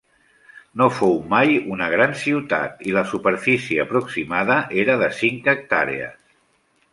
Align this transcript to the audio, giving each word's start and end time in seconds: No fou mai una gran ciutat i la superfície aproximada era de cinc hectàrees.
No 0.81 0.85
fou 0.99 1.11
mai 1.33 1.51
una 1.75 1.89
gran 1.95 2.15
ciutat 2.21 2.81
i 2.87 2.95
la 2.95 3.03
superfície 3.11 3.85
aproximada 3.85 4.57
era 4.85 4.97
de 5.03 5.11
cinc 5.21 5.53
hectàrees. 5.55 6.19